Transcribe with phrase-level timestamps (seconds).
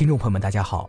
[0.00, 0.88] 听众朋友们，大家好，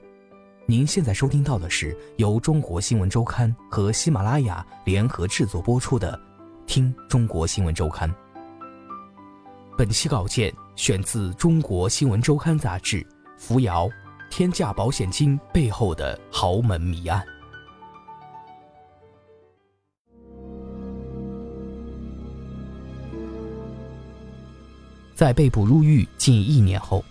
[0.65, 6.17] 您现在收听到的是由中国新闻周刊和喜马拉雅联合制作播出的
[6.65, 8.09] 《听中国新闻周刊》。
[9.77, 13.01] 本期稿件选自《中国新闻周刊》杂志
[13.37, 13.89] 《扶摇
[14.29, 17.21] 天价保险金背后的豪门谜案》。
[25.13, 27.03] 在被捕入狱近一年后。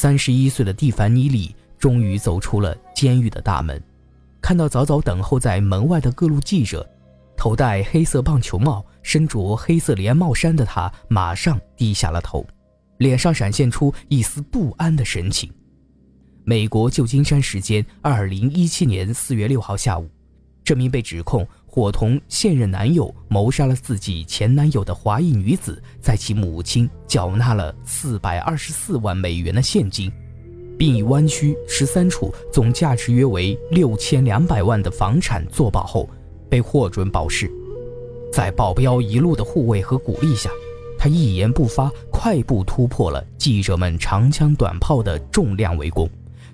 [0.00, 3.78] 三十一岁的蒂凡尼·里终于走出了监狱的大门，
[4.40, 6.88] 看到早早等候在门外的各路记者，
[7.36, 12.46] 头戴黑色棒球帽、身着黑色连帽衫的他，马上低下了头，
[12.96, 15.52] 脸上闪现出一丝不安的神情。
[16.44, 20.08] 美国旧金山时间二零一七年四月六号下午，
[20.64, 21.46] 这名被指控。
[21.72, 30.12] 伙同现任男友谋杀了自己前男友的华裔女子，在其母亲缴纳了四百二十四万美元的现金，
[30.76, 36.10] 并以湾区十三处总价值约为六千两百万的房产作保后，
[36.48, 37.48] 被获准保释。
[38.32, 40.50] 在保镖一路的护卫和鼓励下，
[40.98, 46.10] 他一言不发，快步突破了记者们长枪短炮的重量围攻，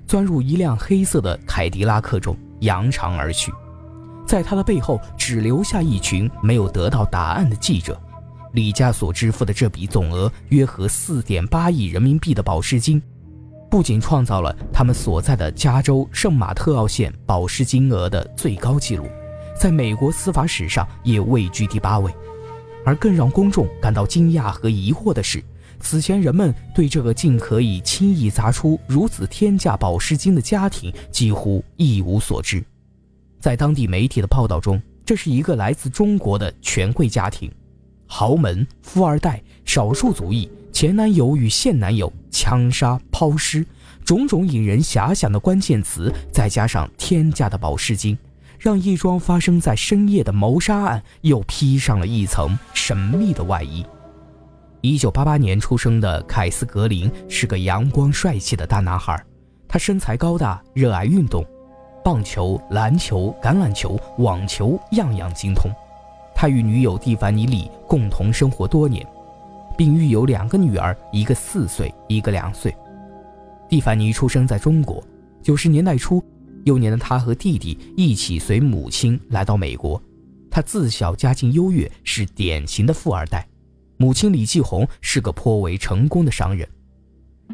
[0.06, 3.50] 钻入一辆黑色的凯迪拉克中，扬长而去。
[4.26, 7.98] 在他的背后，只留下一群没有得到答案的记者。
[8.52, 13.00] 李家所支付的这笔总额约合四点八亿人民币的保释金，
[13.70, 19.06] 不仅创造了他们所在的加州圣马特奥县保释金额的最高纪录，
[19.58, 22.10] 在美国司法史上也位居第八位。
[22.84, 25.42] 而更让公众感到惊讶和疑惑的是，
[25.80, 32.64] 此前人们对这个竟可以轻易砸出如此天价保释金的家庭几乎一无所知。
[33.46, 37.48] 在当地媒体的报道中，这是一个来自中国的权贵家庭，
[38.04, 43.64] 豪门、富二代、少数族裔、前男友与现男友枪杀、抛尸，
[44.04, 48.18] 种种引人遐想的关键词，再加上天价的保释金，
[48.58, 53.86] 让一桩发生在深夜的谋杀案又披上了一层神秘的外衣。
[54.80, 59.24] 一九八八年出生的凯斯·格林是个阳光帅气的大男孩，
[59.68, 61.46] 他身材高大，热爱运动。
[62.06, 65.68] 棒球、篮球、橄榄球、网球样样精通。
[66.36, 69.04] 他与女友蒂凡尼·里共同生活多年，
[69.76, 72.72] 并育有两个女儿，一个四岁，一个两岁。
[73.68, 75.02] 蒂凡尼出生在中国。
[75.42, 76.22] 九十年代初，
[76.64, 80.00] 幼年的他和弟弟一起随母亲来到美国。
[80.48, 83.44] 他自小家境优越，是典型的富二代。
[83.96, 86.68] 母亲李继红是个颇为成功的商人，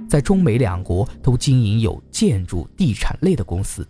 [0.06, 3.88] 在中美两国都经营有建筑、地产类的公司。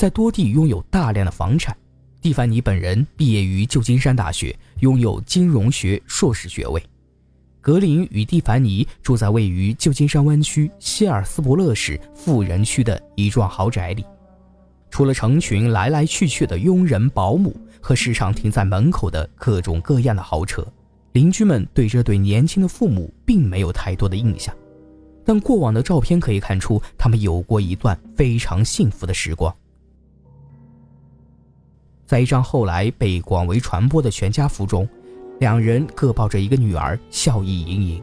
[0.00, 1.76] 在多地拥有大量的房产，
[2.22, 6.82] 蒂凡尼本人毕业于旧金山大学，拥有金融学硕士学位。
[7.60, 14.02] 格林与蒂凡尼住在位于旧金山湾区希尔斯伯勒市富人区的一幢豪宅里。
[14.88, 20.66] 除了成群来来去去的佣人、保姆和时常停在门口的各种各样的豪车，
[21.12, 24.56] 邻居们对这对年轻的父母并没有太多的印象。
[25.26, 29.54] 但过往的照片可以看出，他们有过一段非常幸福的时光。
[32.10, 34.88] 在一张后来被广为传播的全家福中，
[35.38, 38.02] 两人各抱着一个女儿，笑意盈盈。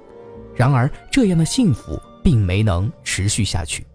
[0.56, 3.86] 然而，这样的幸福并没能持续下去。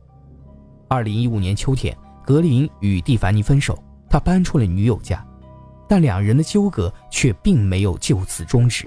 [0.87, 1.97] 二零一五年秋天，
[2.27, 5.27] 格林与蒂凡尼分手，他搬出了女友家，
[5.89, 8.87] 但两人的纠葛却并没有就此终止，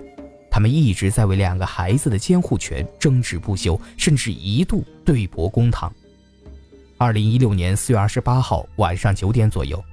[0.52, 5.92] 他们一直在为两个孩子的监护权争执不休，甚至一度对簿公堂。
[7.00, 9.84] 二零一六年四月二十八号晚上九点左右。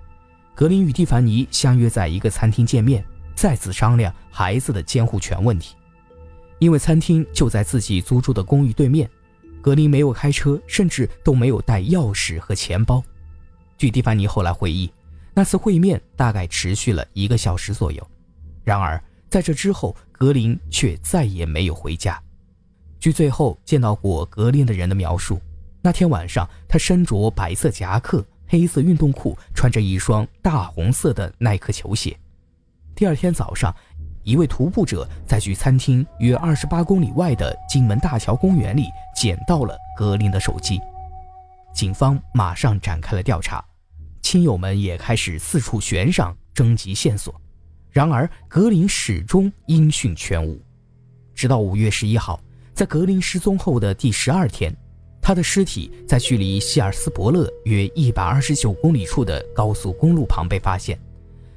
[0.54, 3.04] 格林与蒂凡尼相约在一个餐厅见面，
[3.34, 5.74] 再次商量孩子的监护权问题。
[6.58, 9.08] 因为餐厅就在自己租住的公寓对面，
[9.60, 13.02] 格林没有开车，甚至都没有带钥匙和钱包。
[13.78, 14.92] 据蒂凡尼后来回忆，
[15.34, 18.06] 那次会面大概持续了一个小时左右。
[18.62, 22.22] 然而在这之后，格林却再也没有回家。
[23.00, 25.40] 据最后见到过格林的人的描述，
[25.80, 28.24] 那天晚上他身着白色夹克。
[28.52, 32.14] 黑色运动裤，穿着一双大红色的耐克球鞋。
[32.94, 33.74] 第二天早上，
[34.24, 40.78] 一位徒步者在距餐厅约二十八公里外的金门大桥公园里捡到了格林的手机。
[41.72, 43.64] 警方马上展开了调查，
[44.20, 47.34] 亲友们也开始四处悬赏征集线索。
[47.88, 50.60] 然而，格林始终音讯全无。
[51.34, 52.38] 直到五月十一号，
[52.74, 54.76] 在格林失踪后的第十二天，
[55.22, 60.98] 他的尸体在距离希尔斯伯勒约一百二十九公里处的高速公路旁被发现。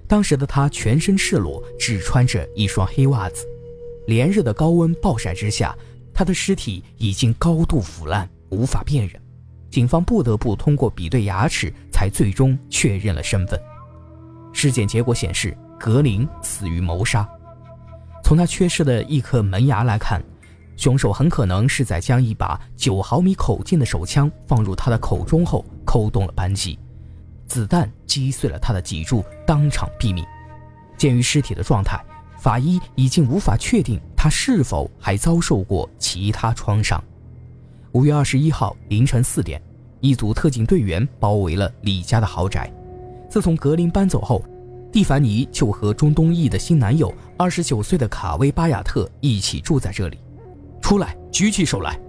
[0.07, 3.43] 当时的他全身赤裸，只穿着一双黑袜子。
[4.05, 5.75] 连日的高温暴晒之下，
[6.13, 9.19] 他的尸体已经高度腐烂，无法辨认。
[9.71, 13.59] 警方不得不通过比对牙齿，才最终确认了身份。
[14.53, 17.27] 尸检结果显示，格林死于谋杀。
[18.23, 20.23] 从他缺失的一颗门牙来看，
[20.77, 26.77] 凶手很可能是在将一把九毫米口径的手枪放入他的口中后，扣动了扳机。
[27.47, 30.25] 子弹击碎了他的脊柱，当场毙命。
[30.97, 32.03] 鉴于尸体的状态，
[32.37, 37.01] 法医已经无法确定他是否还遭受过其他创伤。
[37.91, 39.61] 五月二十一号凌晨四点，
[40.01, 42.71] 一组特警队员包围了李家的豪宅。
[43.29, 44.43] 自从格林搬走后，
[44.91, 50.17] 蒂凡尼就和中东裔的新男友二十九岁的卡威巴亚特一起住在这里。
[50.81, 51.99] 出来，举起手来。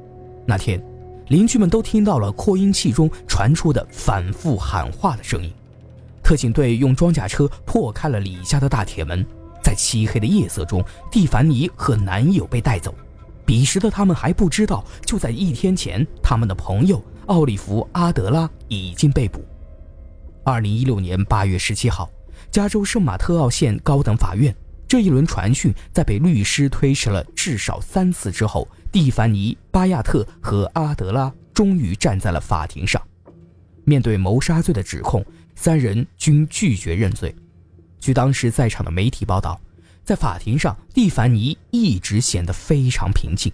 [0.47, 0.83] 那天。
[1.29, 5.53] 邻居们都听到了扩音器中传出的反复喊话的声音。
[6.23, 9.27] 特警队用装甲车破开了李家的大铁门，
[9.61, 12.95] 在漆黑的夜色中，蒂凡尼和男友被带走。
[13.45, 19.45] 彼时的他们还不知道，就在一天前，他们的朋友奥利弗·阿德拉已经被捕。
[20.45, 22.09] 二零一六年八月十七号，
[22.53, 24.55] 加州圣马特奥县高等法院
[24.97, 28.67] 这一轮传讯在被律师推迟了至少三次之后。
[28.91, 33.03] 蒂凡尼、巴亚特和阿德拉终于站在了法庭上，
[33.85, 35.23] 面对谋杀罪的指控，
[35.55, 37.37] 三人均拒绝认罪。
[38.01, 39.61] 据当时在场的媒体报道，
[40.03, 43.53] 在法庭上，蒂凡尼一直显得非常平静。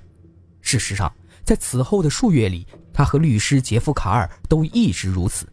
[0.61, 1.13] 事实上，
[1.43, 5.45] 在此后的数月里，他和律师杰夫卡尔都一直如此。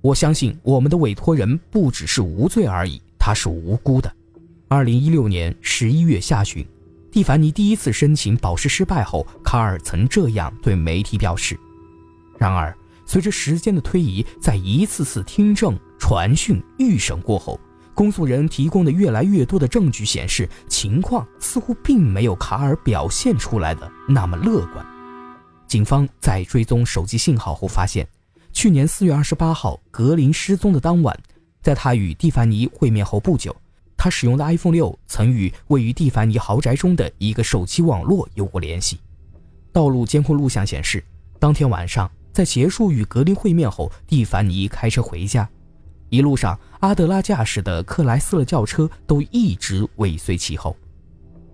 [0.00, 4.10] 我相信我们的委托人不只是无罪而已，他是无辜的。
[4.68, 6.66] 二零一六年十一月下旬。
[7.10, 11.58] 蒂凡尼第一次申请保释失败后，卡尔曾这样对媒体表示。
[12.38, 12.76] 然而，
[13.06, 17.60] 随着时间的推移，在一次次听证、传讯、预审过后，
[17.94, 24.84] 公诉人提供的越来越多的证据显示，情况似乎并没有卡尔表现出来的那么乐观。
[25.68, 28.08] 警方在追踪手机信号后发现，
[28.52, 31.16] 去年四月二十八号格林失踪的当晚，
[31.62, 33.54] 在他与蒂凡尼会面后不久。
[34.04, 39.00] 他使用的 iPhone 六曾与位于蒂凡尼豪宅中的一个手机网络有过联系。
[39.72, 41.02] 道路监控录像显示，
[41.38, 45.48] 当天晚上在结束与格林会面后，蒂凡尼开车回家，
[46.10, 50.76] 一路上阿德拉驾驶的克莱斯勒轿车都一直尾随其后。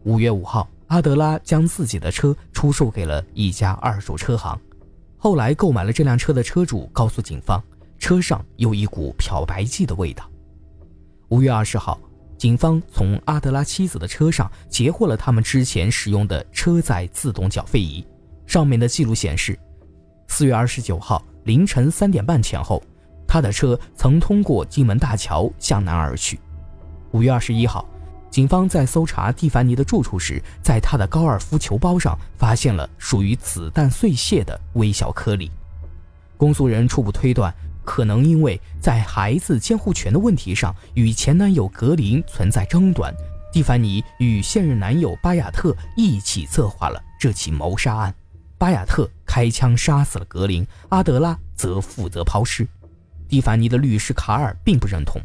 [0.03, 4.61] 五月五号，阿德拉将自己的车出售给了一家二手车行，
[5.17, 7.63] 后来购买了这辆车的车主告诉警方，
[8.01, 10.29] 车上有一股漂白剂的味道。
[11.29, 11.97] 五月二十号。
[12.41, 18.03] 警方从阿德拉妻子的车上截获了他们之前使用的车载自动缴费仪，
[18.47, 19.59] 上面的记录显示，
[20.27, 22.83] 四月二十九号凌晨三点半前后，
[23.29, 26.41] 他的车曾通过金门大桥向南而去。
[27.11, 27.87] 五月二十一号，
[28.31, 35.51] 警方在搜查蒂凡尼的住处时，在他的高尔夫球包上发现了属于子弹碎屑的微小颗粒。
[36.39, 37.55] 公诉人初步推断。
[37.91, 43.13] 可能因为在孩子监护权的问题上与前男友格林存在争端，
[43.53, 48.15] 蒂凡尼与现任男友巴亚特一起策划了这起谋杀案。
[48.57, 52.65] 巴亚特开枪杀死了格林，阿德拉则负责抛尸。
[53.29, 55.21] 蒂凡尼的律师卡尔并不认同，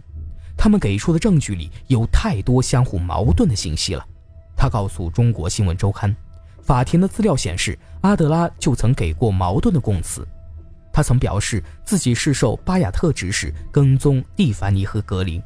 [0.58, 4.04] 他们给出的证据里有太多相互矛盾的信息了。
[4.58, 6.16] 他告诉中国新闻周刊，
[6.64, 10.28] 法庭的资料显示，阿德拉就曾给过矛盾的供词。
[10.96, 15.44] 他曾表示自己是受巴雅特指使跟踪蒂凡尼和格林，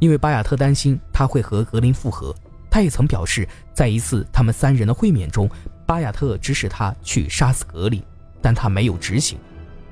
[0.00, 2.34] 因为巴雅特担心他会和格林复合。
[2.68, 5.48] 他也曾表示，在一次他们三人的会面中，
[5.86, 8.02] 巴雅特指使他去杀死格林，
[8.40, 9.38] 但他没有执行。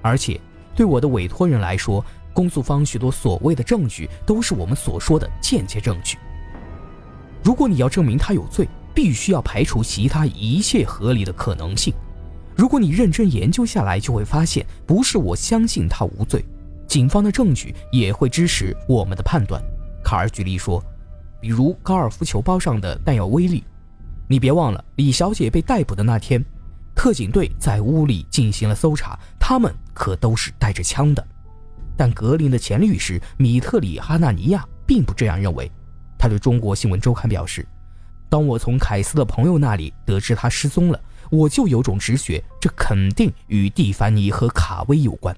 [0.02, 0.40] 而且，
[0.74, 6.18] 对我的委托人来说，公诉方许多所谓的证据都是我们所说的间接证据。
[7.44, 11.94] 如果你要证明他有罪，必须要排除其他一切合理的可能性。
[12.60, 16.44] 如果你认真研究下来，就会发现，不是我相信他无罪，
[16.86, 19.62] 警方的证据也会支持我们的判断。
[20.04, 20.78] 卡尔举例说，
[21.40, 23.64] 比如高尔夫球包上的弹药威力。
[24.28, 26.44] 你别忘了，李小姐被逮捕的那天，
[26.94, 31.26] 特警队在屋里进行了搜查，他们可都是带着枪的。
[31.96, 35.72] 但格林的前律师米特里哈纳尼亚并不这样认为。
[36.18, 37.66] 他对中国新闻周刊表示
[38.28, 41.00] ：“当我从凯斯的朋友那里得知他失踪了，
[41.30, 45.34] 我就有种直觉，这肯定与蒂凡尼和卡威有关。”